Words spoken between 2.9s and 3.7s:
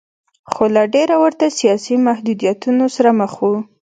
سره مخ و.